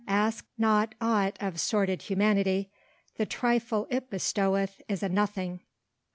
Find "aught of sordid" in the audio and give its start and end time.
0.99-2.01